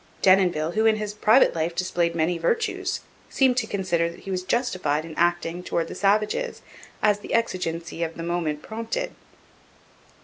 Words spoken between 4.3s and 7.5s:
was justified in acting towards the savages as the